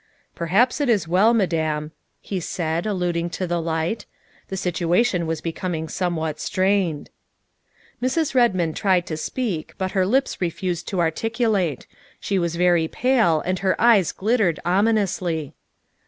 [0.35, 4.07] "Perhaps it was as well, Madame," he said, alluding to the light,"
[4.47, 7.11] the situation was becoming somewhat strained.
[8.01, 8.33] ''Mrs.
[8.33, 11.85] Redmond tried to speak, but her lips refused to articulate;
[12.19, 15.53] she was very pale and her eyes glittered ominously.